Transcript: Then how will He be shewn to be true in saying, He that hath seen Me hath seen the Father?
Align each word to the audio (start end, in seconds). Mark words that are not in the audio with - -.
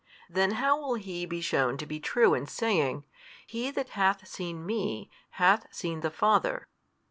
Then 0.27 0.53
how 0.53 0.79
will 0.81 0.95
He 0.95 1.27
be 1.27 1.41
shewn 1.41 1.77
to 1.77 1.85
be 1.85 1.99
true 1.99 2.33
in 2.33 2.47
saying, 2.47 3.03
He 3.45 3.69
that 3.69 3.89
hath 3.89 4.27
seen 4.27 4.65
Me 4.65 5.11
hath 5.33 5.67
seen 5.71 5.99
the 5.99 6.09
Father? 6.09 6.65